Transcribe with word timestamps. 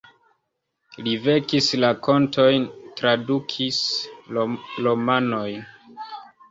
Li 1.07 1.11
verkis 1.25 1.67
rakontojn, 1.83 2.67
tradukis 3.01 3.81
romanojn. 4.41 5.71